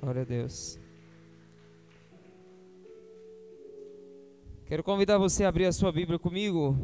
[0.00, 0.78] Glória a Deus.
[4.64, 6.74] Quero convidar você a abrir a sua Bíblia comigo.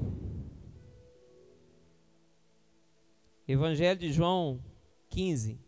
[3.48, 4.62] Evangelho de João
[5.08, 5.58] 15.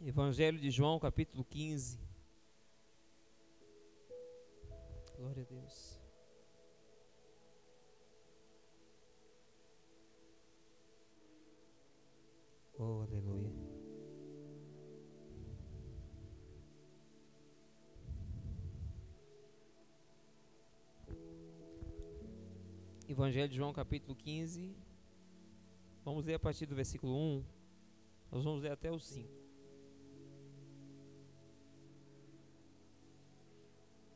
[0.00, 2.00] Evangelho de João, capítulo 15.
[5.18, 5.93] Glória a Deus.
[12.76, 13.52] Oh, aleluia.
[23.08, 24.74] Evangelho de João, capítulo 15.
[26.04, 27.44] Vamos ler a partir do versículo 1.
[28.32, 29.28] Nós vamos ler até o 5.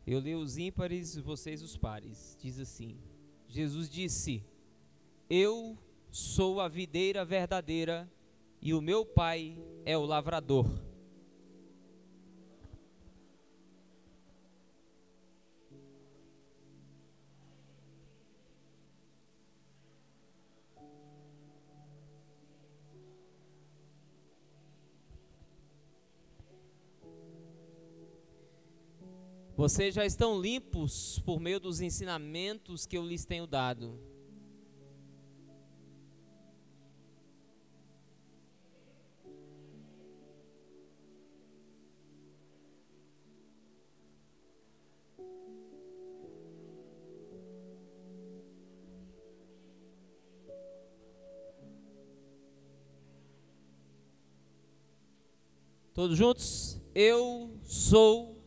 [0.05, 2.37] Eu leio os ímpares, vocês os pares.
[2.41, 2.99] Diz assim:
[3.47, 4.43] Jesus disse:
[5.31, 5.79] Eu
[6.11, 8.11] sou a videira verdadeira
[8.61, 10.67] e o meu pai é o lavrador.
[29.59, 34.08] Vocês já estão limpos por meio dos ensinamentos que eu lhes tenho dado.
[55.99, 56.81] Todos juntos?
[56.95, 58.41] Eu sou.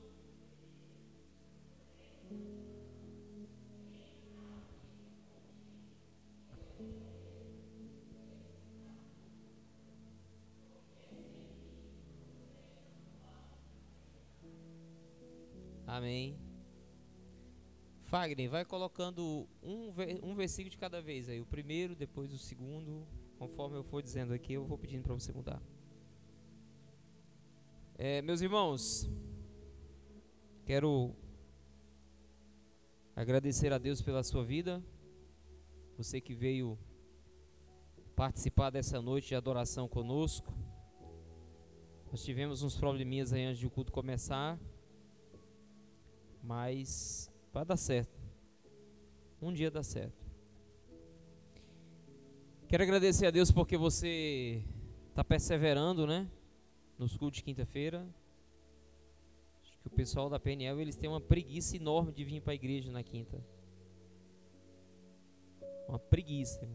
[15.85, 16.39] Amém.
[18.05, 19.91] Fagner, vai colocando um,
[20.23, 21.41] um versículo de cada vez aí.
[21.41, 23.05] O primeiro, depois o segundo.
[23.37, 25.61] Conforme eu for dizendo aqui, eu vou pedindo para você mudar.
[28.03, 29.07] É, meus irmãos,
[30.65, 31.13] quero
[33.15, 34.83] agradecer a Deus pela sua vida,
[35.95, 36.79] você que veio
[38.15, 40.51] participar dessa noite de adoração conosco.
[42.09, 44.59] Nós tivemos uns probleminhas aí antes de o culto começar,
[46.41, 48.19] mas vai dar certo.
[49.39, 50.25] Um dia dá certo.
[52.67, 54.65] Quero agradecer a Deus porque você
[55.11, 56.27] está perseverando, né?
[56.97, 58.07] Nos cultos de quinta-feira.
[59.61, 62.55] Acho que o pessoal da PNL eles têm uma preguiça enorme de vir para a
[62.55, 63.43] igreja na quinta.
[65.87, 66.67] Uma preguiça.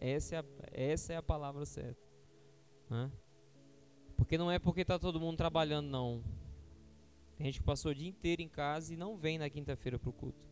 [0.00, 2.02] Essa é a, essa é a palavra certa.
[4.16, 6.22] Porque não é porque está todo mundo trabalhando, não.
[7.36, 10.10] Tem gente que passou o dia inteiro em casa e não vem na quinta-feira para
[10.10, 10.51] o culto.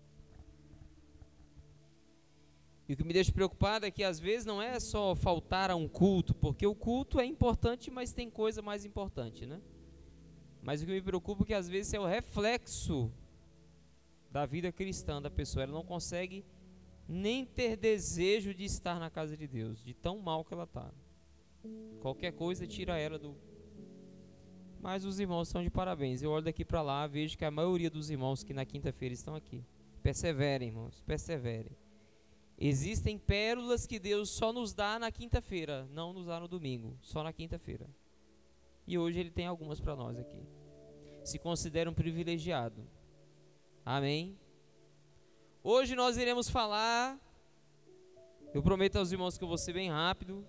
[2.90, 5.76] E o que me deixa preocupado é que às vezes não é só faltar a
[5.76, 9.60] um culto, porque o culto é importante, mas tem coisa mais importante, né?
[10.60, 13.08] Mas o que me preocupa é que às vezes é o reflexo
[14.28, 15.62] da vida cristã da pessoa.
[15.62, 16.44] Ela não consegue
[17.06, 20.92] nem ter desejo de estar na casa de Deus, de tão mal que ela está.
[22.00, 23.36] Qualquer coisa tira ela do.
[24.80, 26.22] Mas os irmãos estão de parabéns.
[26.22, 29.36] Eu olho daqui para lá, vejo que a maioria dos irmãos que na quinta-feira estão
[29.36, 29.64] aqui.
[30.02, 31.78] Perseverem, irmãos, perseverem.
[32.62, 37.22] Existem pérolas que Deus só nos dá na quinta-feira, não nos dá no domingo, só
[37.22, 37.88] na quinta-feira.
[38.86, 40.46] E hoje Ele tem algumas para nós aqui.
[41.24, 42.86] Se considera um privilegiado.
[43.82, 44.38] Amém?
[45.64, 47.18] Hoje nós iremos falar.
[48.52, 50.46] Eu prometo aos irmãos que eu vou ser bem rápido.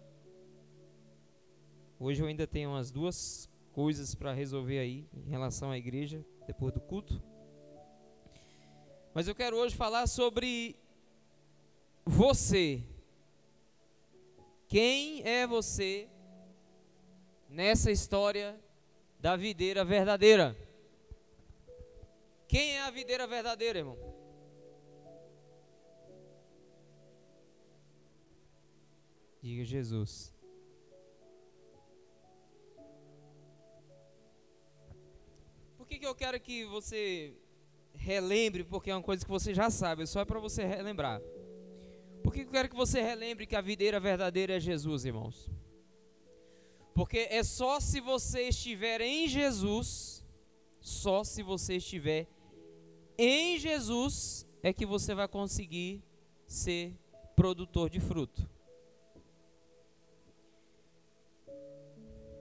[1.98, 6.74] Hoje eu ainda tenho umas duas coisas para resolver aí em relação à igreja, depois
[6.74, 7.24] do culto.
[9.14, 10.76] Mas eu quero hoje falar sobre
[12.06, 12.84] você.
[14.68, 16.10] Quem é você
[17.50, 18.60] nessa história
[19.20, 20.56] da videira verdadeira?
[22.48, 23.98] Quem é a videira verdadeira, irmão?
[29.42, 30.34] Diga Jesus.
[35.78, 37.34] Por que, que eu quero que você
[37.96, 38.64] relembre?
[38.64, 41.22] Porque é uma coisa que você já sabe, só é para você relembrar.
[42.32, 45.52] Por que eu quero que você relembre que a videira verdadeira é Jesus, irmãos?
[46.94, 50.26] Porque é só se você estiver em Jesus,
[50.80, 52.30] só se você estiver
[53.18, 56.02] em Jesus, é que você vai conseguir
[56.48, 56.98] ser
[57.36, 58.50] produtor de fruto.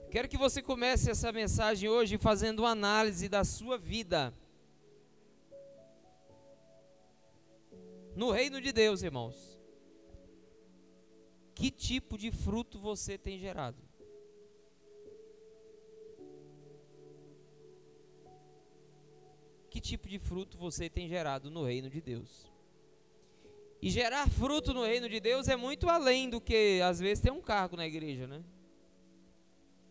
[0.09, 4.33] Quero que você comece essa mensagem hoje fazendo uma análise da sua vida.
[8.15, 9.50] No reino de Deus, irmãos.
[11.61, 13.77] Que tipo de fruto você tem gerado?
[19.69, 22.51] Que tipo de fruto você tem gerado no reino de Deus?
[23.83, 27.31] E gerar fruto no reino de Deus é muito além do que às vezes tem
[27.31, 28.43] um cargo na igreja, né?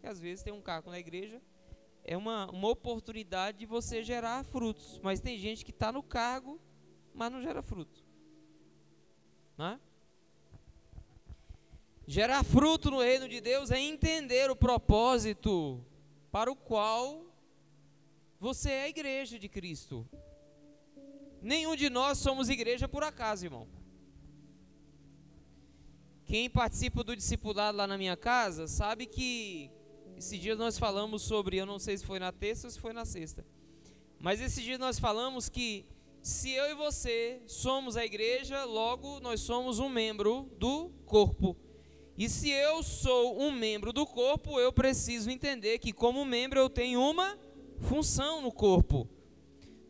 [0.02, 1.40] às vezes tem um cargo na igreja,
[2.04, 5.00] é uma, uma oportunidade de você gerar frutos.
[5.04, 6.60] Mas tem gente que está no cargo,
[7.14, 8.04] mas não gera fruto.
[9.56, 9.80] Né?
[12.12, 15.80] Gerar fruto no reino de Deus é entender o propósito
[16.32, 17.24] para o qual
[18.40, 20.10] você é a igreja de Cristo.
[21.40, 23.68] Nenhum de nós somos igreja por acaso, irmão.
[26.26, 29.70] Quem participa do discipulado lá na minha casa sabe que
[30.18, 32.92] esses dias nós falamos sobre, eu não sei se foi na terça ou se foi
[32.92, 33.46] na sexta,
[34.20, 35.86] mas esses dias nós falamos que
[36.24, 41.69] se eu e você somos a igreja, logo nós somos um membro do corpo.
[42.20, 46.70] E se eu sou um membro do corpo, eu preciso entender que, como membro, eu
[46.70, 47.40] tenho uma
[47.80, 49.08] função no corpo.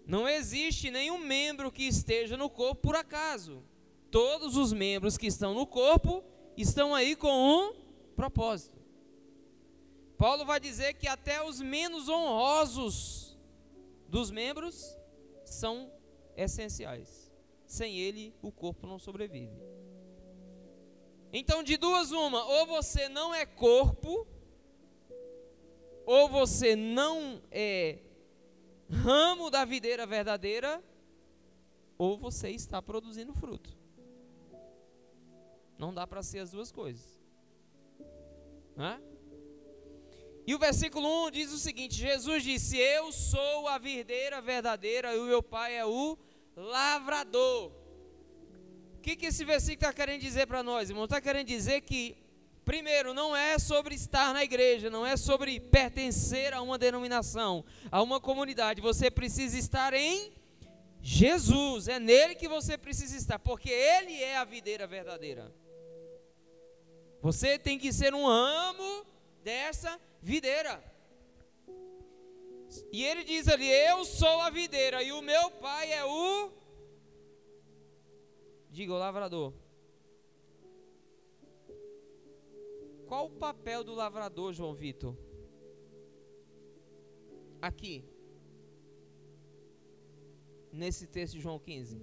[0.06, 3.64] Não existe nenhum membro que esteja no corpo por acaso.
[4.12, 6.24] Todos os membros que estão no corpo
[6.56, 7.74] estão aí com um
[8.16, 8.78] propósito.
[10.16, 13.40] Paulo vai dizer que até os menos honrosos
[14.08, 14.96] dos membros
[15.44, 15.92] são
[16.38, 17.32] essenciais.
[17.66, 19.58] Sem ele, o corpo não sobrevive.
[21.32, 24.28] Então, de duas, uma: ou você não é corpo,
[26.06, 28.00] ou você não é
[28.90, 30.84] ramo da videira verdadeira,
[31.98, 33.78] ou você está produzindo fruto.
[35.78, 37.20] Não dá para ser as duas coisas.
[38.78, 39.00] É?
[40.48, 45.20] E o versículo 1 diz o seguinte: Jesus disse: Eu sou a videira verdadeira e
[45.20, 46.18] o meu pai é o
[46.56, 47.72] lavrador.
[49.00, 51.06] O que, que esse versículo está querendo dizer para nós, irmão?
[51.06, 52.18] Está querendo dizer que,
[52.66, 58.04] primeiro, não é sobre estar na igreja, não é sobre pertencer a uma denominação, a
[58.04, 58.82] uma comunidade.
[58.82, 60.34] Você precisa estar em
[61.02, 65.50] Jesus, é nele que você precisa estar, porque ele é a videira verdadeira.
[67.22, 69.06] Você tem que ser um ramo
[69.42, 70.84] dessa videira.
[72.92, 76.59] E ele diz ali: Eu sou a videira e o meu pai é o.
[78.70, 79.54] Diga, o lavrador.
[83.08, 85.18] Qual o papel do lavrador, João Vitor?
[87.60, 88.06] Aqui.
[90.72, 92.00] Nesse texto de João 15.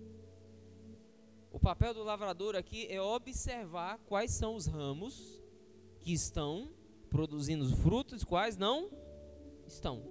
[1.53, 5.41] O papel do lavrador aqui é observar quais são os ramos
[6.01, 6.71] que estão
[7.09, 8.91] produzindo frutos, quais não
[9.67, 10.03] estão.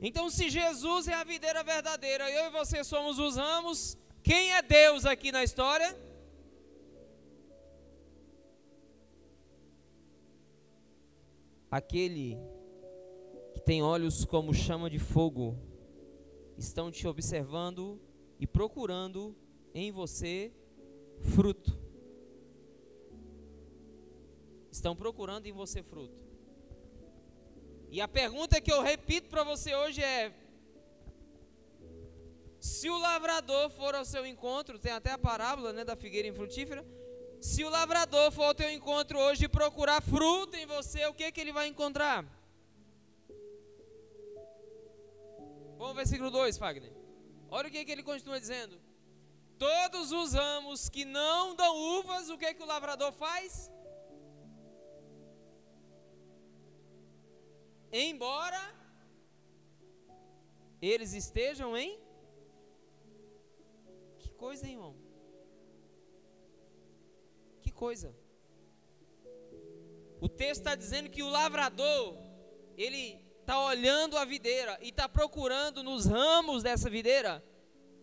[0.00, 4.60] Então, se Jesus é a videira verdadeira, eu e você somos os ramos, quem é
[4.60, 5.96] Deus aqui na história?
[11.70, 12.36] Aquele
[13.54, 15.56] que tem olhos como chama de fogo,
[16.58, 18.00] estão te observando
[18.40, 19.36] e procurando
[19.72, 20.52] em você
[21.20, 21.84] fruto
[24.74, 26.22] estão procurando em você fruto.
[27.90, 30.32] E a pergunta que eu repito para você hoje é:
[32.68, 36.82] se o lavrador for ao seu encontro, tem até a parábola né, da figueira infrutífera.
[37.40, 41.30] Se o lavrador for ao teu encontro hoje e procurar fruto em você, o que,
[41.30, 42.24] que ele vai encontrar?
[45.76, 46.92] Vamos versículo 2, Fagner.
[47.50, 48.80] Olha o que, que ele continua dizendo.
[49.58, 53.70] Todos os ramos que não dão uvas, o que, que o lavrador faz?
[57.94, 58.60] embora
[60.82, 62.03] eles estejam em.
[64.36, 64.96] Coisa, hein, irmão?
[67.62, 68.14] Que coisa.
[70.20, 72.16] O texto está dizendo que o lavrador,
[72.76, 77.44] ele está olhando a videira e está procurando nos ramos dessa videira,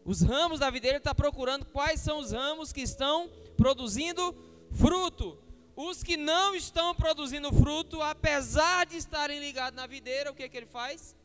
[0.04, 4.36] os ramos da videira, está procurando quais são os ramos que estão produzindo
[4.72, 5.38] fruto.
[5.76, 10.58] Os que não estão produzindo fruto, apesar de estarem ligados na videira, o que, que
[10.58, 11.16] ele faz?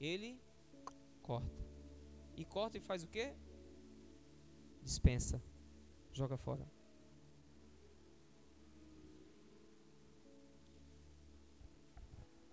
[0.00, 0.38] Ele.
[2.36, 3.34] E corta e faz o quê?
[4.82, 5.42] Dispensa.
[6.12, 6.66] Joga fora.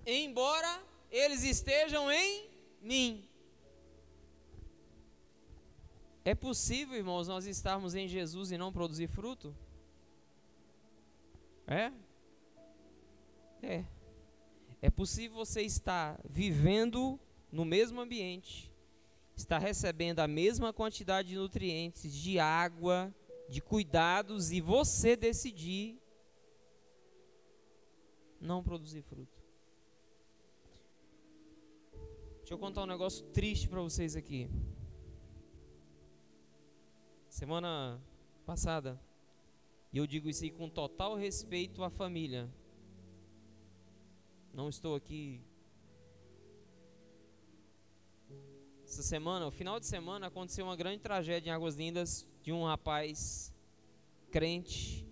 [0.05, 2.49] Embora eles estejam em
[2.81, 3.29] mim.
[6.25, 9.55] É possível, irmãos, nós estarmos em Jesus e não produzir fruto?
[11.67, 11.91] É?
[13.61, 13.85] É.
[14.81, 17.19] É possível você estar vivendo
[17.51, 18.72] no mesmo ambiente,
[19.35, 23.13] estar recebendo a mesma quantidade de nutrientes, de água,
[23.49, 25.99] de cuidados e você decidir
[28.39, 29.41] não produzir fruto.
[32.39, 34.49] Deixa eu contar um negócio triste para vocês aqui.
[37.29, 38.01] Semana
[38.45, 39.01] passada,
[39.91, 42.49] e eu digo isso aí com total respeito à família.
[44.53, 45.41] Não estou aqui.
[48.93, 52.63] Essa semana, o final de semana, aconteceu uma grande tragédia em Águas Lindas de um
[52.63, 53.51] rapaz
[54.29, 55.03] crente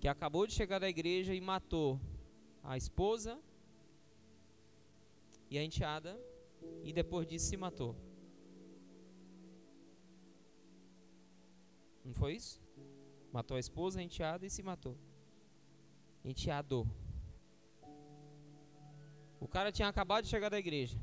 [0.00, 2.00] que acabou de chegar da igreja e matou
[2.62, 3.38] a esposa
[5.50, 6.18] e a enteada
[6.82, 7.94] e depois disso se matou.
[12.02, 12.62] Não foi isso?
[13.30, 14.96] Matou a esposa, a enteada e se matou.
[16.24, 16.90] Enteado.
[19.38, 20.98] O cara tinha acabado de chegar da igreja.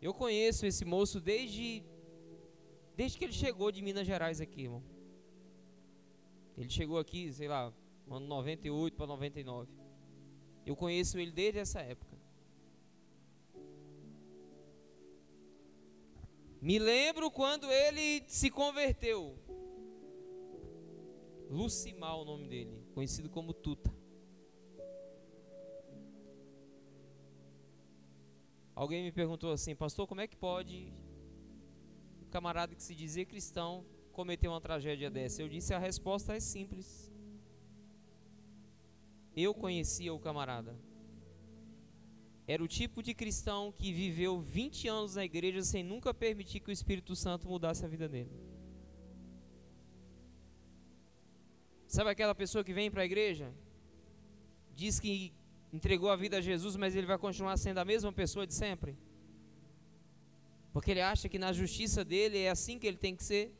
[0.00, 1.84] Eu conheço esse moço desde
[2.94, 4.82] desde que ele chegou de Minas Gerais aqui, irmão.
[6.56, 7.72] Ele chegou aqui, sei lá,
[8.08, 9.70] ano 98 para 99.
[10.66, 12.18] Eu conheço ele desde essa época.
[16.60, 19.38] Me lembro quando ele se converteu.
[21.48, 23.97] Lucimal o nome dele, conhecido como Tuta.
[28.78, 30.92] Alguém me perguntou assim, pastor, como é que pode
[32.22, 35.42] um camarada que se dizia cristão cometer uma tragédia dessa?
[35.42, 37.12] Eu disse, a resposta é simples.
[39.34, 40.78] Eu conhecia o camarada.
[42.46, 46.70] Era o tipo de cristão que viveu 20 anos na igreja sem nunca permitir que
[46.70, 48.30] o Espírito Santo mudasse a vida dele.
[51.88, 53.52] Sabe aquela pessoa que vem para a igreja?
[54.76, 55.32] Diz que
[55.72, 58.98] entregou a vida a Jesus, mas ele vai continuar sendo a mesma pessoa de sempre?
[60.72, 63.54] Porque ele acha que na justiça dele é assim que ele tem que ser?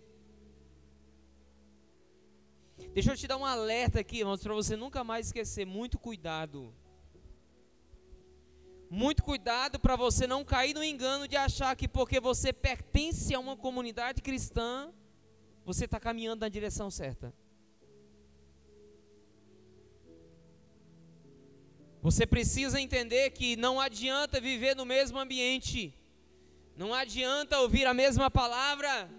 [2.92, 5.64] Deixa eu te dar um alerta aqui, irmãos, para você nunca mais esquecer.
[5.66, 6.74] Muito cuidado.
[8.90, 13.38] Muito cuidado para você não cair no engano de achar que porque você pertence a
[13.38, 14.90] uma comunidade cristã,
[15.64, 17.34] você está caminhando na direção certa.
[22.08, 25.92] Você precisa entender que não adianta viver no mesmo ambiente,
[26.74, 29.10] não adianta ouvir a mesma palavra,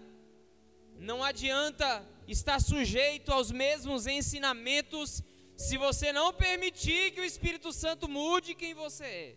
[0.97, 5.21] não adianta estar sujeito aos mesmos ensinamentos
[5.55, 9.35] se você não permitir que o Espírito Santo mude quem você é.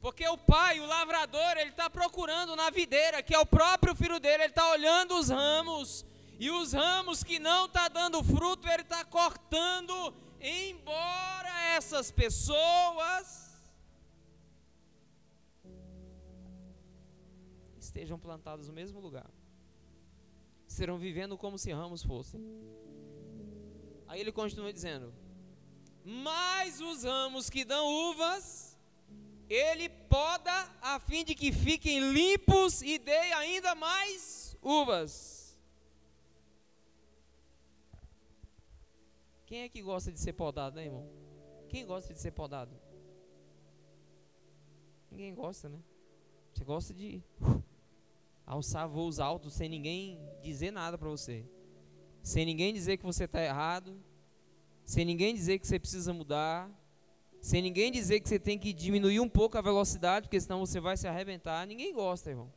[0.00, 4.18] Porque o pai, o lavrador, ele está procurando na videira, que é o próprio filho
[4.18, 6.06] dele, ele está olhando os ramos,
[6.38, 13.50] e os ramos que não está dando fruto, ele está cortando, embora essas pessoas
[17.78, 19.30] estejam plantadas no mesmo lugar,
[20.66, 22.40] serão vivendo como se ramos fossem.
[24.08, 25.12] Aí ele continua dizendo:
[26.02, 28.69] Mas os ramos que dão uvas,
[29.50, 35.58] ele poda a fim de que fiquem limpos e dê ainda mais uvas.
[39.44, 41.10] Quem é que gosta de ser podado, né, irmão?
[41.68, 42.70] Quem gosta de ser podado?
[45.10, 45.82] Ninguém gosta, né?
[46.52, 47.20] Você gosta de
[48.46, 51.44] alçar voos altos sem ninguém dizer nada para você.
[52.22, 54.00] Sem ninguém dizer que você está errado.
[54.84, 56.70] Sem ninguém dizer que você precisa mudar
[57.40, 60.78] sem ninguém dizer que você tem que diminuir um pouco a velocidade, porque senão você
[60.78, 61.66] vai se arrebentar.
[61.66, 62.52] Ninguém gosta, irmão.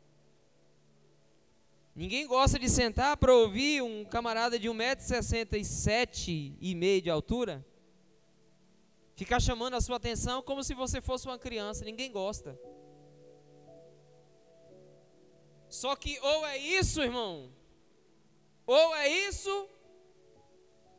[1.95, 7.65] Ninguém gosta de sentar para ouvir um camarada de 1,67m e meio de altura
[9.15, 11.85] ficar chamando a sua atenção como se você fosse uma criança.
[11.85, 12.59] Ninguém gosta.
[15.69, 17.51] Só que ou é isso, irmão,
[18.65, 19.69] ou é isso,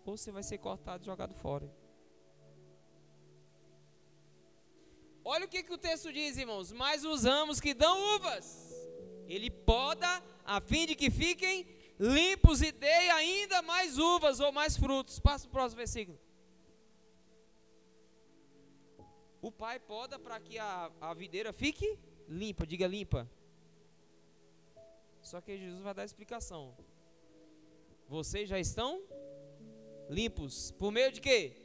[0.05, 1.84] ou você vai ser cortado e jogado fora.
[5.25, 6.71] Olha o que, que o texto diz, irmãos.
[6.71, 8.47] Mas os ramos que dão uvas,
[9.27, 11.67] ele poda a fim de que fiquem
[11.99, 15.19] limpos e dê ainda mais uvas ou mais frutos.
[15.19, 16.21] Passa o próximo versículo.
[19.41, 23.31] O pai poda para que a, a videira fique limpa, diga limpa.
[25.23, 26.77] Só que Jesus vai dar explicação.
[28.07, 29.03] Vocês já estão
[30.11, 30.71] limpos.
[30.73, 31.64] Por meio de quê?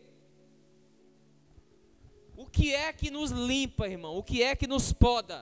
[2.42, 4.14] O que é que nos limpa, irmão?
[4.18, 5.40] O que é que nos poda?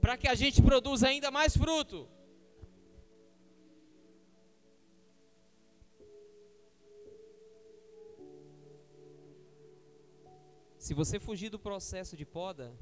[0.00, 2.08] para que a gente produza ainda mais fruto.
[10.78, 12.72] Se você fugir do processo de poda,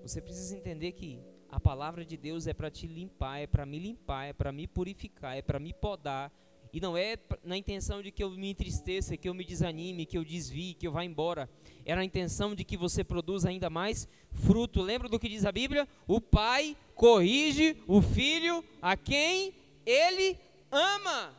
[0.00, 3.78] você precisa entender que a palavra de Deus é para te limpar, é para me
[3.78, 6.32] limpar, é para me purificar, é para me podar.
[6.74, 10.18] E não é na intenção de que eu me entristeça, que eu me desanime, que
[10.18, 11.48] eu desvie, que eu vá embora.
[11.84, 14.82] É na intenção de que você produza ainda mais fruto.
[14.82, 15.86] Lembra do que diz a Bíblia?
[16.04, 19.54] O pai corrige o filho a quem
[19.86, 20.36] ele
[20.68, 21.32] ama.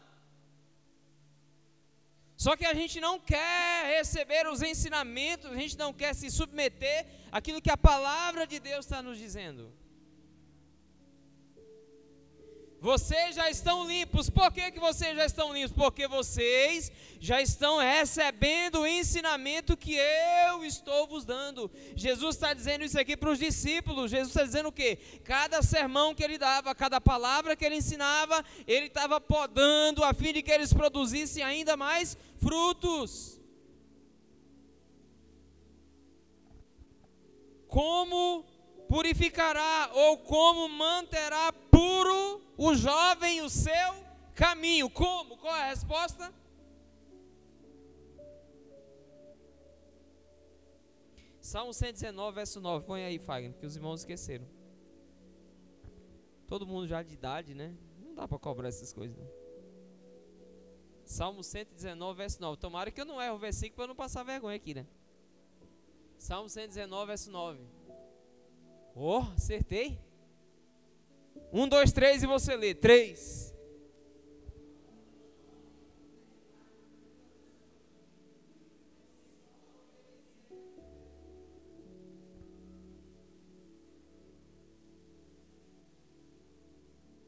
[2.37, 7.07] Só que a gente não quer receber os ensinamentos, a gente não quer se submeter
[7.29, 9.69] àquilo que a palavra de Deus está nos dizendo.
[12.85, 14.29] Vocês já estão limpos.
[14.29, 15.71] Por que, que vocês já estão limpos?
[15.71, 21.71] Porque vocês já estão recebendo o ensinamento que eu estou vos dando.
[21.95, 24.11] Jesus está dizendo isso aqui para os discípulos.
[24.11, 24.99] Jesus está dizendo o quê?
[25.23, 30.31] Cada sermão que ele dava, cada palavra que ele ensinava, ele estava podando a fim
[30.31, 33.41] de que eles produzissem ainda mais frutos.
[37.67, 38.45] Como
[38.87, 42.24] purificará ou como manterá puro
[42.57, 44.89] o jovem o seu caminho.
[44.89, 45.37] Como?
[45.37, 46.33] Qual é a resposta?
[51.41, 52.85] Salmo 119, verso 9.
[52.85, 54.47] Põe aí, Fagner, porque os irmãos esqueceram.
[56.47, 57.75] Todo mundo já de idade, né?
[57.99, 59.15] Não dá para cobrar essas coisas.
[59.17, 59.29] Não.
[61.05, 62.59] Salmo 119, verso 9.
[62.59, 64.87] Tomara que eu não erre o versículo para não passar vergonha aqui, né?
[66.17, 67.59] Salmo 119, verso 9.
[68.95, 69.99] Oh, acertei.
[71.51, 72.73] Um, dois, três e você lê.
[72.73, 73.45] Três.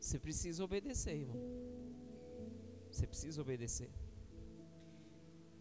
[0.07, 1.37] Você precisa obedecer, irmão.
[2.89, 3.89] Você precisa obedecer.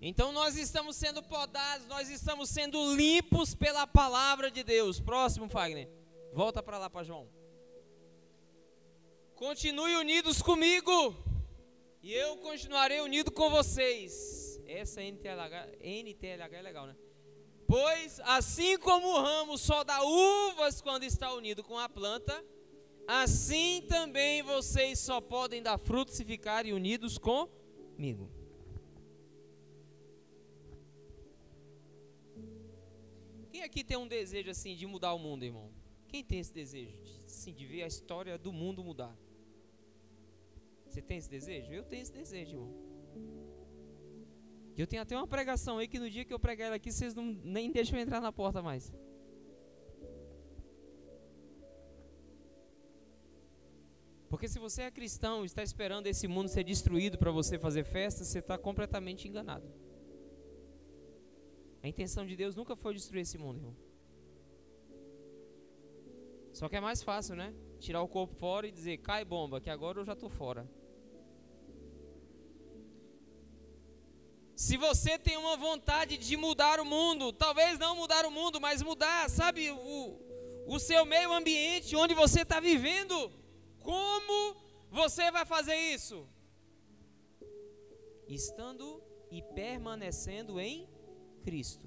[0.00, 5.00] Então nós estamos sendo podados, nós estamos sendo limpos pela palavra de Deus.
[5.00, 5.90] Próximo, Fagner.
[6.32, 7.28] Volta para lá para João.
[9.36, 11.14] Continue unidos comigo,
[12.02, 14.58] e eu continuarei unido com vocês.
[14.66, 16.96] Essa NTLH, NTLH é legal, né?
[17.68, 22.42] Pois assim como o ramo só dá uvas quando está unido com a planta,
[23.06, 28.30] assim também vocês só podem dar frutos se ficarem unidos comigo.
[33.50, 35.70] Quem aqui tem um desejo assim de mudar o mundo, irmão?
[36.08, 36.96] Quem tem esse desejo?
[37.26, 39.14] Sim, de ver a história do mundo mudar.
[40.96, 41.70] Você tem esse desejo?
[41.70, 42.74] Eu tenho esse desejo, irmão.
[44.74, 47.14] Eu tenho até uma pregação aí que no dia que eu pregar ela aqui, vocês
[47.14, 48.90] não, nem deixam eu entrar na porta mais.
[54.30, 57.84] Porque se você é cristão e está esperando esse mundo ser destruído para você fazer
[57.84, 59.70] festa, você está completamente enganado.
[61.82, 63.76] A intenção de Deus nunca foi destruir esse mundo, irmão.
[66.54, 67.54] Só que é mais fácil, né?
[67.78, 70.66] Tirar o corpo fora e dizer, cai bomba, que agora eu já estou fora.
[74.56, 78.80] Se você tem uma vontade de mudar o mundo, talvez não mudar o mundo, mas
[78.80, 80.18] mudar, sabe, o,
[80.66, 83.30] o seu meio ambiente onde você está vivendo,
[83.80, 84.56] como
[84.90, 86.26] você vai fazer isso?
[88.26, 90.88] Estando e permanecendo em
[91.44, 91.86] Cristo.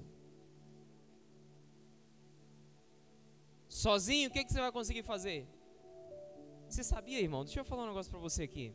[3.68, 5.44] Sozinho, o que, que você vai conseguir fazer?
[6.68, 7.44] Você sabia, irmão?
[7.44, 8.72] Deixa eu falar um negócio para você aqui.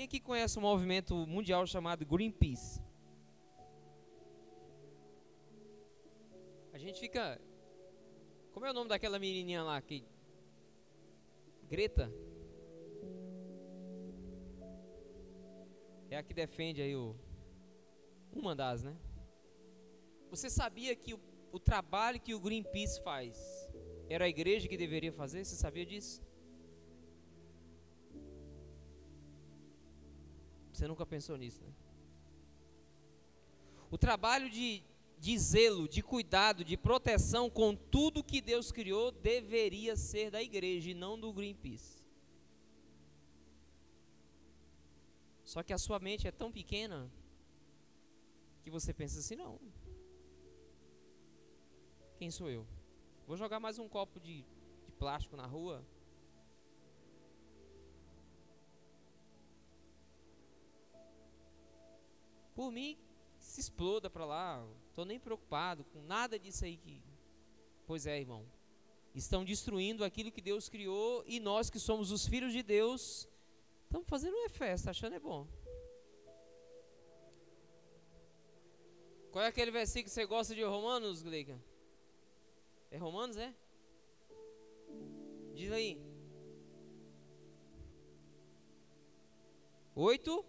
[0.00, 2.80] Quem aqui conhece um movimento mundial chamado Greenpeace?
[6.72, 7.38] A gente fica.
[8.50, 10.02] Como é o nome daquela menininha lá que.
[11.68, 12.10] Greta?
[16.08, 17.14] É a que defende aí o.
[18.32, 18.96] Uma das, né?
[20.30, 21.20] Você sabia que o,
[21.52, 23.36] o trabalho que o Greenpeace faz
[24.08, 25.44] era a igreja que deveria fazer?
[25.44, 26.22] Você sabia disso?
[30.80, 31.70] Você nunca pensou nisso, né?
[33.90, 34.82] O trabalho de,
[35.18, 40.90] de zelo, de cuidado, de proteção com tudo que Deus criou deveria ser da igreja
[40.90, 42.02] e não do Greenpeace.
[45.44, 47.12] Só que a sua mente é tão pequena
[48.62, 49.60] que você pensa assim: não.
[52.16, 52.66] Quem sou eu?
[53.26, 54.46] Vou jogar mais um copo de,
[54.86, 55.84] de plástico na rua?
[62.60, 62.98] Por mim,
[63.38, 64.62] se exploda para lá.
[64.90, 67.02] Estou nem preocupado com nada disso aí que.
[67.86, 68.44] Pois é, irmão.
[69.14, 73.26] Estão destruindo aquilo que Deus criou e nós que somos os filhos de Deus
[73.84, 75.48] estamos fazendo uma festa, achando é bom.
[79.32, 81.58] Qual é aquele versículo que você gosta de Romanos, Gleica?
[82.90, 83.54] É Romanos, é?
[85.54, 85.98] Diz aí.
[89.94, 90.44] Oito.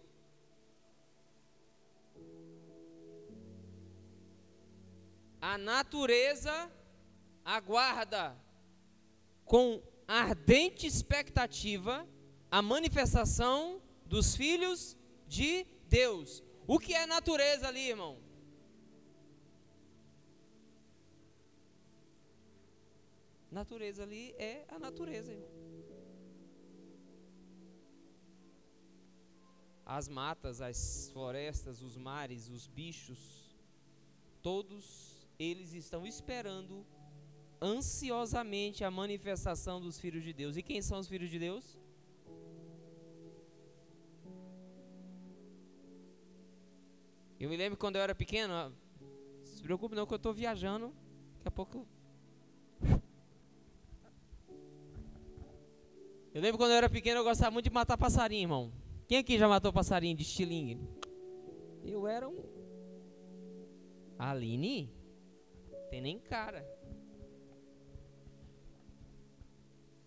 [5.42, 6.70] A natureza
[7.44, 8.40] aguarda
[9.44, 12.08] com ardente expectativa
[12.48, 16.44] a manifestação dos filhos de Deus.
[16.64, 18.20] O que é natureza ali, irmão?
[23.50, 25.50] Natureza ali é a natureza, irmão.
[29.84, 33.54] As matas, as florestas, os mares, os bichos,
[34.40, 35.11] todos
[35.42, 36.86] eles estão esperando
[37.60, 40.56] ansiosamente a manifestação dos filhos de Deus.
[40.56, 41.78] E quem são os filhos de Deus?
[47.40, 48.72] Eu me lembro quando eu era pequeno, não
[49.44, 50.94] se preocupe não que eu estou viajando,
[51.34, 51.86] daqui a pouco.
[56.34, 58.72] Eu lembro quando eu era pequeno, eu gostava muito de matar passarinho, irmão.
[59.08, 60.80] Quem aqui já matou passarinho de estilingue?
[61.84, 62.42] Eu era um.
[64.18, 65.01] Aline?
[65.92, 66.66] Tem nem cara.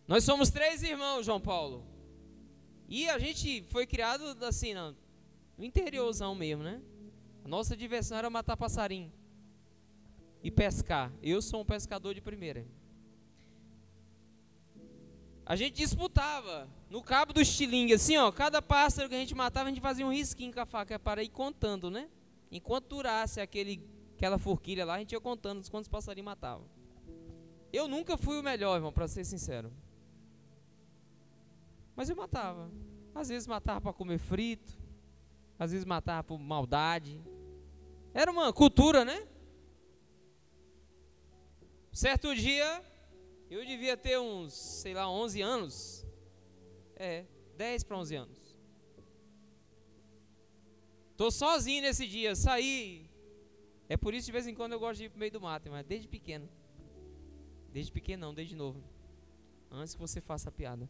[0.07, 1.85] Nós somos três irmãos, João Paulo.
[2.89, 4.95] E a gente foi criado assim, no
[5.63, 6.81] interiorzão mesmo, né?
[7.43, 9.13] A nossa diversão era matar passarinho
[10.41, 11.13] e pescar.
[11.21, 12.65] Eu sou um pescador de primeira.
[15.45, 18.31] A gente disputava no cabo do estilingue, assim, ó.
[18.31, 21.21] Cada pássaro que a gente matava, a gente fazia um risquinho com a faca para
[21.21, 22.09] ir contando, né?
[22.51, 26.65] Enquanto durasse aquele aquela forquilha lá, a gente ia contando quantos passarinhos matavam.
[27.71, 29.71] Eu nunca fui o melhor, irmão, para ser sincero.
[31.95, 32.71] Mas eu matava.
[33.13, 34.77] Às vezes matava para comer frito,
[35.59, 37.21] às vezes matava por maldade.
[38.13, 39.27] Era uma cultura, né?
[41.91, 42.83] Certo dia,
[43.49, 46.05] eu devia ter uns, sei lá, 11 anos.
[46.95, 47.25] É,
[47.57, 48.57] 10 para 11 anos.
[51.17, 53.04] Tô sozinho nesse dia, saí
[53.87, 55.69] é por isso de vez em quando eu gosto de ir pro meio do mato,
[55.69, 56.49] mas desde pequeno.
[57.71, 58.83] Desde pequeno não, desde novo.
[59.69, 60.89] Antes que você faça a piada.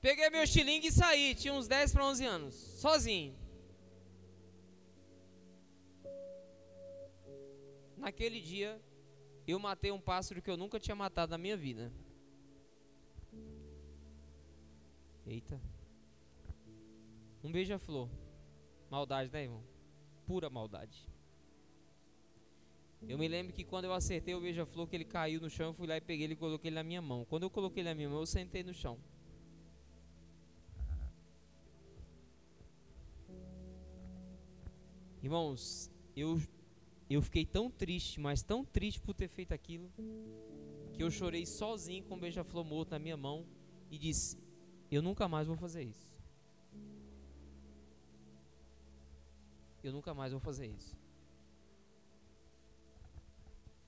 [0.00, 3.34] Peguei meu estilingue e saí, tinha uns 10 para 11 anos, sozinho.
[7.96, 8.80] Naquele dia,
[9.46, 11.90] eu matei um pássaro que eu nunca tinha matado na minha vida.
[15.26, 15.58] Eita.
[17.42, 18.10] Um beija-flor.
[18.90, 19.73] Maldade, né, irmão?
[20.26, 21.08] Pura maldade.
[23.06, 25.74] Eu me lembro que quando eu acertei o beija-flor, que ele caiu no chão, eu
[25.74, 27.24] fui lá e peguei ele e coloquei ele na minha mão.
[27.26, 28.98] Quando eu coloquei ele na minha mão, eu sentei no chão.
[35.22, 36.40] Irmãos, eu,
[37.08, 39.90] eu fiquei tão triste, mas tão triste por ter feito aquilo,
[40.92, 43.46] que eu chorei sozinho com o beija-flor morto na minha mão
[43.90, 44.38] e disse:
[44.90, 46.03] Eu nunca mais vou fazer isso.
[49.86, 50.96] Eu nunca mais vou fazer isso.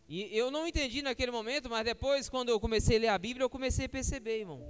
[0.09, 3.45] E eu não entendi naquele momento, mas depois, quando eu comecei a ler a Bíblia,
[3.45, 4.63] eu comecei a perceber, irmão.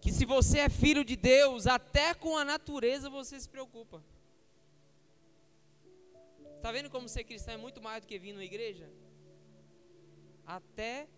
[0.00, 4.04] Que se você é filho de Deus, até com a natureza você se preocupa.
[6.56, 8.88] Está vendo como ser cristão é muito mais do que vir numa igreja?
[10.46, 11.08] Até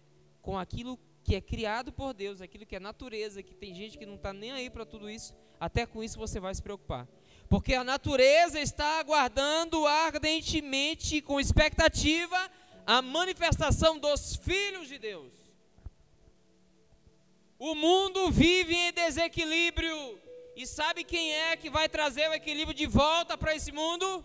[0.40, 4.06] com aquilo que é criado por Deus, aquilo que é natureza, que tem gente que
[4.06, 7.06] não está nem aí para tudo isso, até com isso você vai se preocupar
[7.50, 12.38] porque a natureza está aguardando ardentemente, com expectativa,
[12.86, 15.32] a manifestação dos filhos de Deus.
[17.58, 19.96] O mundo vive em desequilíbrio,
[20.54, 24.24] e sabe quem é que vai trazer o equilíbrio de volta para esse mundo?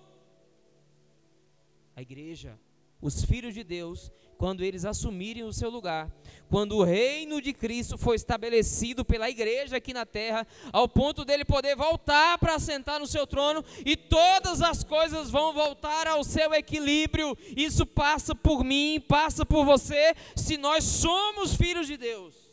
[1.95, 2.59] A igreja,
[3.01, 6.09] os filhos de Deus quando eles assumirem o seu lugar,
[6.49, 11.43] quando o reino de Cristo for estabelecido pela igreja aqui na terra, ao ponto dele
[11.43, 16.53] poder voltar para sentar no seu trono e todas as coisas vão voltar ao seu
[16.53, 17.37] equilíbrio.
[17.55, 22.44] Isso passa por mim, passa por você, se nós somos filhos de Deus.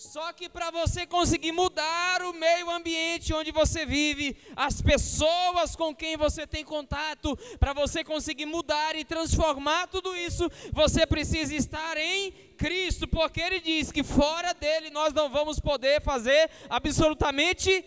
[0.00, 5.94] Só que para você conseguir mudar o meio ambiente onde você vive, as pessoas com
[5.94, 11.98] quem você tem contato, para você conseguir mudar e transformar tudo isso, você precisa estar
[11.98, 17.84] em Cristo, porque Ele diz que fora dele nós não vamos poder fazer absolutamente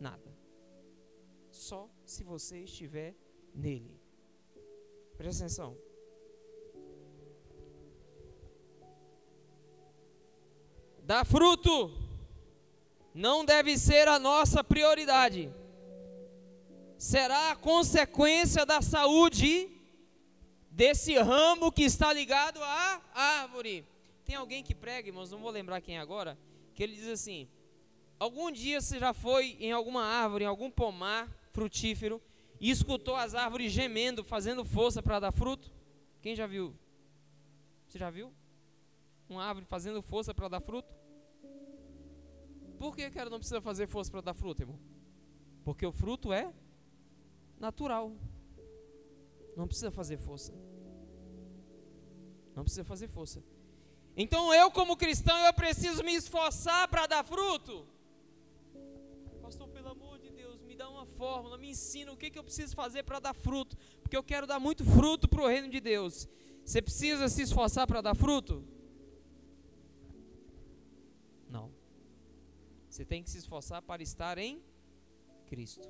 [0.00, 0.36] nada.
[1.52, 3.14] Só se você estiver
[3.54, 3.96] nele.
[5.16, 5.85] Presta atenção.
[11.06, 11.92] Dar fruto
[13.14, 15.48] não deve ser a nossa prioridade.
[16.98, 19.70] Será a consequência da saúde
[20.68, 23.86] desse ramo que está ligado à árvore.
[24.24, 26.36] Tem alguém que prega, irmãos, não vou lembrar quem é agora,
[26.74, 27.48] que ele diz assim:
[28.18, 32.20] Algum dia você já foi em alguma árvore, em algum pomar frutífero,
[32.58, 35.70] e escutou as árvores gemendo, fazendo força para dar fruto?
[36.20, 36.74] Quem já viu?
[37.86, 38.32] Você já viu?
[39.28, 40.94] Uma árvore fazendo força para dar fruto?
[42.78, 44.78] Por que, que ela não precisa fazer força para dar fruto, irmão?
[45.64, 46.52] Porque o fruto é
[47.58, 48.12] natural.
[49.56, 50.52] Não precisa fazer força.
[52.54, 53.42] Não precisa fazer força.
[54.16, 57.86] Então eu, como cristão, eu preciso me esforçar para dar fruto.
[59.42, 62.44] Pastor, pelo amor de Deus, me dá uma fórmula, me ensina o que, que eu
[62.44, 63.76] preciso fazer para dar fruto.
[64.00, 66.28] Porque eu quero dar muito fruto para o reino de Deus.
[66.64, 68.64] Você precisa se esforçar para dar fruto?
[72.96, 74.58] Você tem que se esforçar para estar em
[75.44, 75.86] Cristo.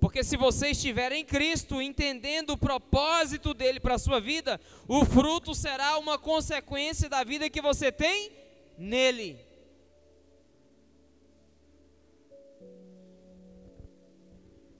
[0.00, 5.04] Porque se você estiver em Cristo, entendendo o propósito dele para a sua vida, o
[5.04, 8.32] fruto será uma consequência da vida que você tem
[8.78, 9.38] nele.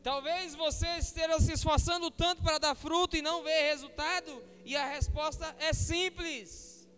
[0.02, 4.88] Talvez você esteja se esforçando tanto para dar fruto e não ver resultado, e a
[4.88, 6.88] resposta é simples: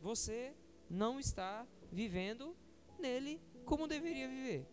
[0.00, 0.54] você
[0.88, 2.56] não está vivendo
[2.98, 4.66] nele como deveria viver.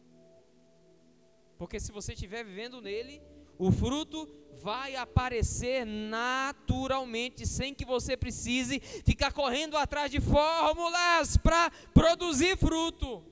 [1.58, 3.22] Porque se você estiver vivendo nele,
[3.58, 4.28] o fruto
[4.62, 13.24] vai aparecer naturalmente, sem que você precise ficar correndo atrás de fórmulas para produzir fruto.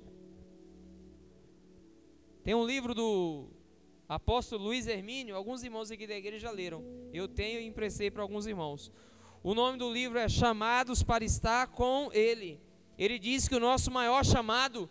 [2.44, 3.50] Tem um livro do
[4.08, 6.84] apóstolo Luiz Hermínio, alguns irmãos aqui da igreja já leram.
[7.14, 8.92] Eu tenho e emprestei para alguns irmãos.
[9.44, 12.60] O nome do livro é Chamados para estar com Ele.
[13.04, 14.88] Ele diz que o nosso maior chamado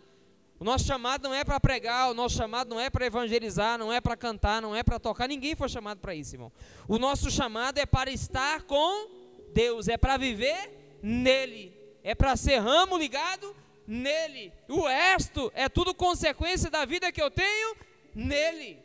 [0.59, 3.91] o nosso chamado não é para pregar, o nosso chamado não é para evangelizar, não
[3.91, 5.27] é para cantar, não é para tocar.
[5.27, 6.51] Ninguém foi chamado para isso, irmão.
[6.87, 9.09] O nosso chamado é para estar com
[9.55, 13.55] Deus, é para viver nele, é para ser ramo ligado
[13.87, 14.53] nele.
[14.67, 17.75] O resto é tudo consequência da vida que eu tenho
[18.13, 18.77] nele.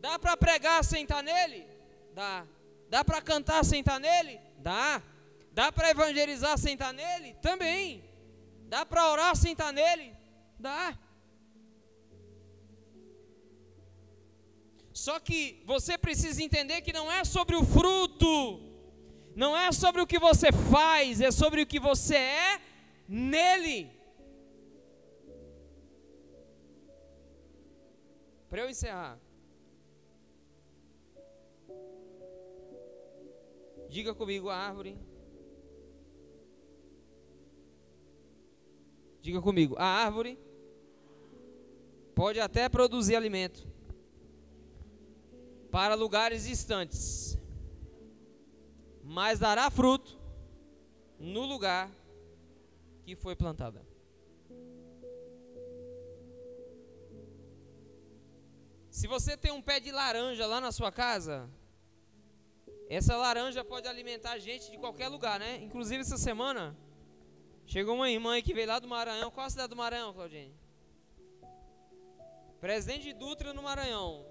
[0.00, 1.64] Dá para pregar sem estar nele?
[2.14, 2.44] Dá.
[2.90, 4.38] Dá para cantar sem estar nele?
[4.58, 5.00] Dá.
[5.52, 7.34] Dá para evangelizar sem estar nele?
[7.34, 8.02] Também.
[8.68, 10.16] Dá para orar sem estar nele?
[10.58, 10.98] Dá.
[14.92, 18.60] Só que você precisa entender que não é sobre o fruto,
[19.34, 22.60] não é sobre o que você faz, é sobre o que você é
[23.06, 23.90] nele.
[28.48, 29.18] Para eu encerrar,
[33.88, 35.11] diga comigo a árvore
[39.22, 40.36] Diga comigo, a árvore
[42.12, 43.64] pode até produzir alimento
[45.70, 47.38] para lugares distantes,
[49.04, 50.20] mas dará fruto
[51.20, 51.88] no lugar
[53.04, 53.86] que foi plantada.
[58.90, 61.48] Se você tem um pé de laranja lá na sua casa,
[62.88, 65.62] essa laranja pode alimentar gente de qualquer lugar, né?
[65.62, 66.76] Inclusive essa semana
[67.72, 69.30] Chegou uma irmã que veio lá do Maranhão.
[69.30, 70.54] Qual a cidade do Maranhão, Claudine?
[72.60, 74.26] Presidente Dutra no Maranhão.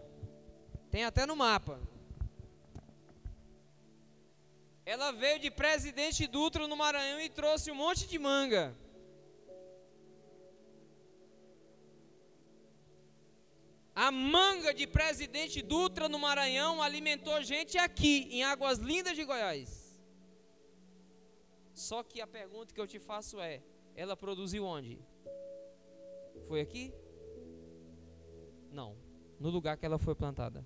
[0.92, 1.80] Tem até no mapa.
[4.86, 8.78] Ela veio de Presidente Dutra no Maranhão e trouxe um monte de manga.
[13.96, 19.81] A manga de Presidente Dutra no Maranhão alimentou gente aqui, em Águas Lindas de Goiás.
[21.82, 23.60] Só que a pergunta que eu te faço é:
[23.96, 25.00] ela produziu onde?
[26.48, 26.94] Foi aqui?
[28.72, 28.96] Não,
[29.40, 30.64] no lugar que ela foi plantada.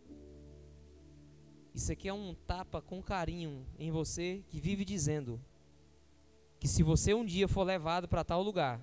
[1.74, 5.42] Isso aqui é um tapa com carinho em você que vive dizendo
[6.60, 8.82] que se você um dia for levado para tal lugar,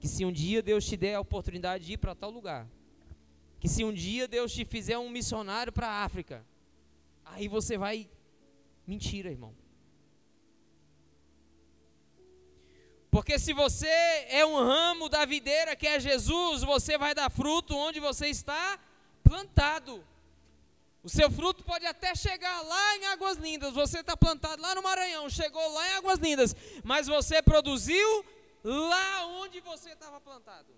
[0.00, 2.66] que se um dia Deus te der a oportunidade de ir para tal lugar,
[3.60, 6.46] que se um dia Deus te fizer um missionário para a África,
[7.26, 8.08] aí você vai.
[8.86, 9.61] Mentira, irmão.
[13.12, 13.86] Porque se você
[14.30, 18.80] é um ramo da videira que é Jesus, você vai dar fruto onde você está
[19.22, 20.02] plantado.
[21.02, 23.74] O seu fruto pode até chegar lá em Águas Lindas.
[23.74, 28.24] Você está plantado lá no Maranhão, chegou lá em Águas Lindas, mas você produziu
[28.64, 30.72] lá onde você estava plantado.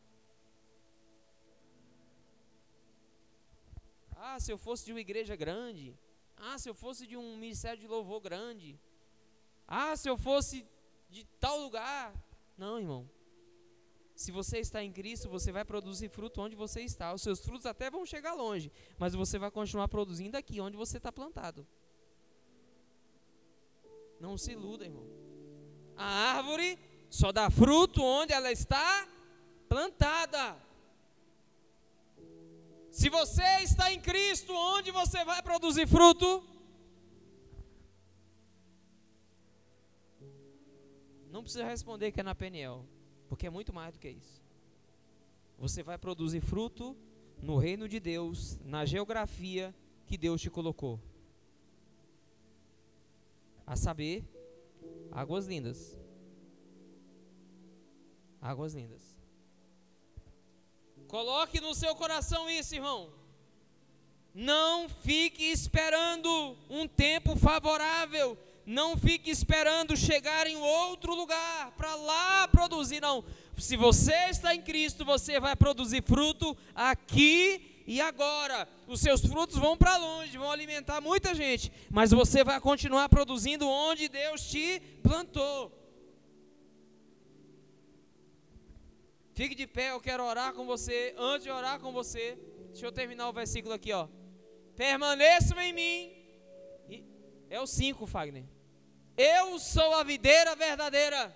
[4.16, 5.96] Ah, se eu fosse de uma igreja grande.
[6.36, 8.76] Ah, se eu fosse de um ministério de louvor grande.
[9.68, 10.66] Ah, se eu fosse
[11.08, 12.12] de tal lugar.
[12.56, 13.08] Não, irmão.
[14.14, 17.12] Se você está em Cristo, você vai produzir fruto onde você está.
[17.12, 20.98] Os seus frutos até vão chegar longe, mas você vai continuar produzindo aqui, onde você
[20.98, 21.66] está plantado.
[24.20, 25.06] Não se iluda, irmão.
[25.96, 26.04] A
[26.36, 26.78] árvore
[27.10, 29.08] só dá fruto onde ela está
[29.68, 30.56] plantada.
[32.90, 36.53] Se você está em Cristo, onde você vai produzir fruto?
[41.34, 42.86] Não precisa responder que é na Peniel,
[43.28, 44.40] porque é muito mais do que isso.
[45.58, 46.96] Você vai produzir fruto
[47.42, 49.74] no reino de Deus, na geografia
[50.06, 51.00] que Deus te colocou.
[53.66, 54.24] A saber,
[55.10, 55.98] águas lindas.
[58.40, 59.02] Águas lindas.
[61.08, 63.12] Coloque no seu coração isso, irmão.
[64.32, 68.38] Não fique esperando um tempo favorável.
[68.66, 73.00] Não fique esperando chegar em outro lugar para lá produzir.
[73.00, 73.24] Não.
[73.58, 78.66] Se você está em Cristo, você vai produzir fruto aqui e agora.
[78.86, 81.70] Os seus frutos vão para longe, vão alimentar muita gente.
[81.90, 85.70] Mas você vai continuar produzindo onde Deus te plantou.
[89.34, 91.14] Fique de pé, eu quero orar com você.
[91.18, 92.38] Antes de orar com você,
[92.70, 94.08] deixa eu terminar o versículo aqui, ó.
[94.74, 96.24] Permaneçam em mim.
[97.50, 98.44] É o 5, Fagner.
[99.16, 101.34] Eu sou a videira verdadeira.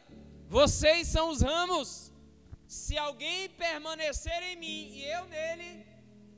[0.49, 2.13] Vocês são os ramos.
[2.67, 5.87] Se alguém permanecer em mim e eu nele,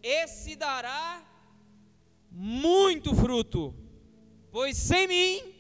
[0.02, 1.26] esse dará
[2.30, 3.74] muito fruto.
[4.52, 5.54] Pois sem mim,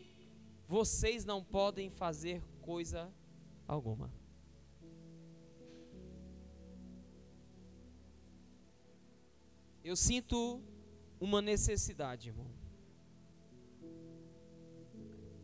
[0.68, 3.10] vocês não podem fazer coisa
[3.66, 4.12] alguma.
[9.82, 10.62] Eu sinto
[11.18, 12.59] uma necessidade, irmão.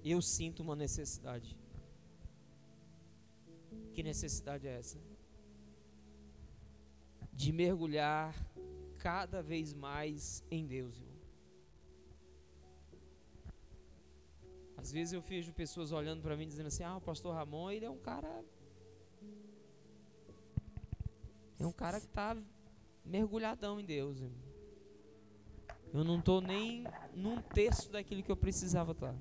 [0.09, 1.59] Eu sinto uma necessidade.
[3.93, 5.01] Que necessidade é essa?
[7.33, 8.33] De mergulhar
[8.99, 11.17] cada vez mais em Deus, irmão.
[14.77, 17.85] Às vezes eu vejo pessoas olhando para mim dizendo assim: "Ah, o pastor Ramon, ele
[17.85, 18.45] é um cara
[21.59, 22.37] é um cara que está
[23.05, 24.21] mergulhadão em Deus.
[24.21, 24.47] Irmão.
[25.93, 29.17] Eu não estou nem num terço daquilo que eu precisava estar.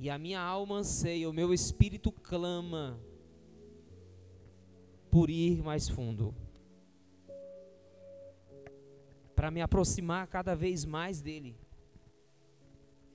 [0.00, 3.00] E a minha alma anseia, o meu espírito clama
[5.10, 6.32] por ir mais fundo.
[9.34, 11.58] Para me aproximar cada vez mais dele.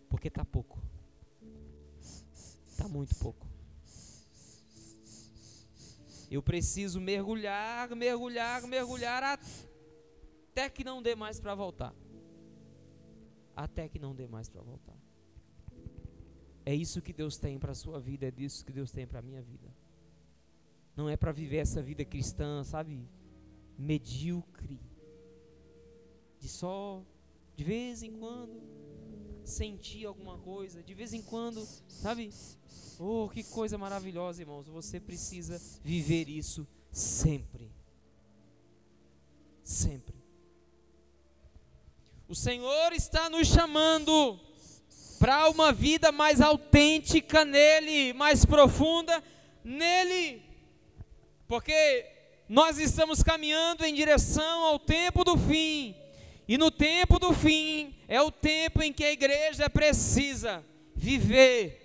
[0.09, 0.77] Porque está pouco.
[2.67, 3.47] Está muito pouco.
[6.29, 9.39] Eu preciso mergulhar, mergulhar, mergulhar
[10.51, 11.95] até que não dê mais para voltar.
[13.55, 15.02] Até que não dê mais para voltar.
[16.65, 19.19] É isso que Deus tem para a sua vida, é isso que Deus tem para
[19.19, 19.67] a minha vida.
[20.95, 23.07] Não é para viver essa vida cristã, sabe?
[23.77, 24.79] Medíocre.
[26.39, 27.03] De só,
[27.55, 28.61] de vez em quando,
[29.43, 32.29] sentir alguma coisa, de vez em quando, sabe?
[32.99, 34.67] Oh, que coisa maravilhosa, irmãos.
[34.67, 37.71] Você precisa viver isso sempre.
[39.63, 40.15] Sempre.
[42.27, 44.39] O Senhor está nos chamando
[45.23, 49.23] para uma vida mais autêntica nele, mais profunda
[49.63, 50.43] nele.
[51.47, 52.05] Porque
[52.49, 55.95] nós estamos caminhando em direção ao tempo do fim.
[56.45, 60.61] E no tempo do fim é o tempo em que a igreja precisa
[60.93, 61.79] viver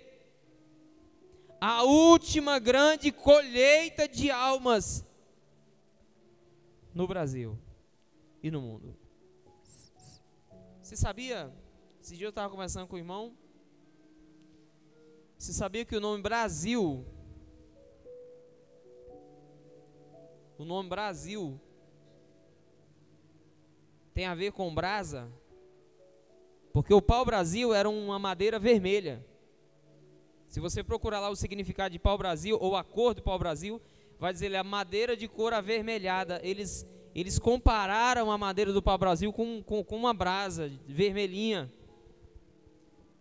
[1.61, 5.05] a última grande colheita de almas
[6.93, 7.57] no Brasil
[8.43, 8.97] e no mundo.
[10.83, 11.49] Você sabia?
[12.09, 13.37] Esse dia eu estava conversando com o irmão.
[15.37, 17.05] Você sabia que o nome Brasil,
[20.57, 21.61] o nome Brasil,
[24.11, 25.31] tem a ver com brasa?
[26.73, 29.23] Porque o pau-brasil era uma madeira vermelha.
[30.47, 33.79] Se você procurar lá o significado de pau-brasil ou a cor do pau-brasil,
[34.17, 36.41] vai dizer a madeira de cor avermelhada.
[36.41, 41.71] Eles, eles compararam a madeira do pau-brasil com, com, com uma brasa vermelhinha.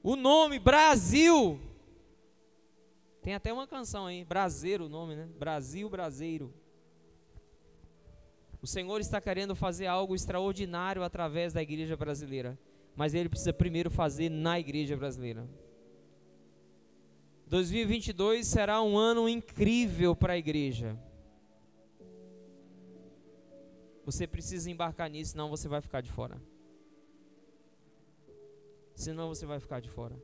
[0.03, 1.61] O nome Brasil
[3.23, 5.29] tem até uma canção aí, Braseiro o nome, né?
[5.39, 6.55] Brasil Braseiro.
[8.63, 12.59] O Senhor está querendo fazer algo extraordinário através da igreja brasileira,
[12.97, 15.49] mas ele precisa primeiro fazer na igreja brasileira.
[17.47, 20.99] 2022 será um ano incrível para a igreja.
[24.05, 26.41] Você precisa embarcar nisso, senão você vai ficar de fora.
[28.99, 30.21] Senão você vai ficar de fora.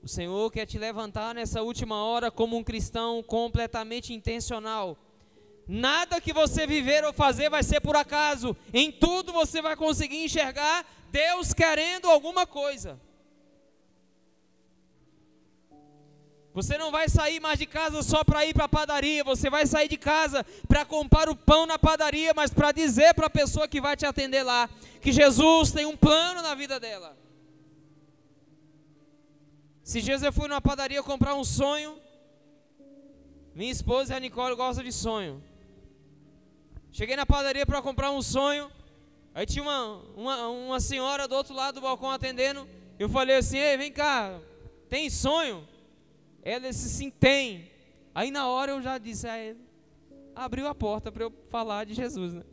[0.00, 4.96] O Senhor quer te levantar nessa última hora como um cristão completamente intencional.
[5.66, 8.56] Nada que você viver ou fazer vai ser por acaso.
[8.72, 12.96] Em tudo você vai conseguir enxergar Deus querendo alguma coisa.
[16.54, 19.66] Você não vai sair mais de casa só para ir para a padaria, você vai
[19.66, 23.66] sair de casa para comprar o pão na padaria, mas para dizer para a pessoa
[23.66, 24.68] que vai te atender lá
[25.02, 27.18] que Jesus tem um plano na vida dela.
[29.82, 31.98] Se Jesus eu fui numa padaria comprar um sonho,
[33.52, 35.42] minha esposa e a Nicole gostam de sonho.
[36.92, 38.70] Cheguei na padaria para comprar um sonho,
[39.34, 42.68] aí tinha uma, uma, uma senhora do outro lado do balcão atendendo.
[42.96, 44.38] Eu falei assim: Ei, vem cá,
[44.88, 45.66] tem sonho?
[46.44, 47.68] Ela disse sim, tem.
[48.14, 49.60] Aí na hora eu já disse a ele,
[50.34, 52.44] abriu a porta para eu falar de Jesus, né?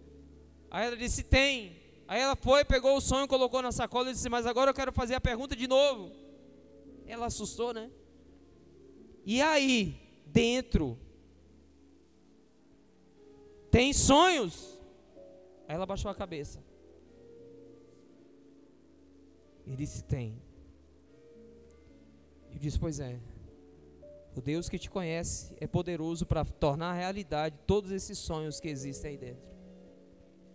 [0.72, 1.78] Aí ela disse tem.
[2.10, 4.92] Aí ela foi, pegou o sonho, colocou na sacola e disse, mas agora eu quero
[4.92, 6.12] fazer a pergunta de novo.
[7.06, 7.92] Ela assustou, né?
[9.24, 9.96] E aí,
[10.26, 10.98] dentro,
[13.70, 14.80] tem sonhos?
[15.68, 16.64] Aí ela baixou a cabeça.
[19.68, 20.42] Ele disse: Tem.
[22.52, 23.20] Eu disse: Pois é.
[24.36, 29.12] O Deus que te conhece é poderoso para tornar realidade todos esses sonhos que existem
[29.12, 29.59] aí dentro.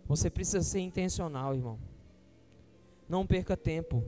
[0.07, 1.79] Você precisa ser intencional, irmão.
[3.09, 4.03] Não perca tempo.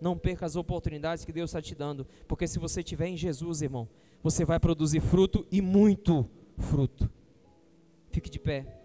[0.00, 2.06] Não perca as oportunidades que Deus está te dando.
[2.26, 3.88] Porque se você estiver em Jesus, irmão,
[4.22, 6.28] você vai produzir fruto e muito
[6.58, 7.10] fruto.
[8.10, 8.81] Fique de pé.